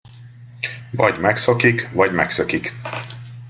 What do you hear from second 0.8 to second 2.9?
Vagy megszokik, vagy megszökik.